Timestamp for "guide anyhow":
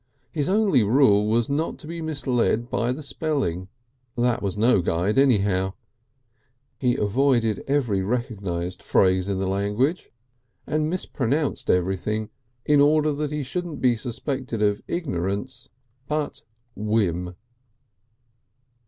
4.81-5.73